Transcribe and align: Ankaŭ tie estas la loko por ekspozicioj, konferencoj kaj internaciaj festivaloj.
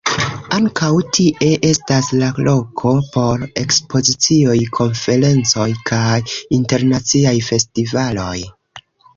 Ankaŭ 0.55 0.87
tie 1.17 1.49
estas 1.71 2.07
la 2.21 2.29
loko 2.47 2.93
por 3.17 3.45
ekspozicioj, 3.65 4.57
konferencoj 4.79 5.69
kaj 5.93 6.19
internaciaj 6.61 7.39
festivaloj. 7.53 8.37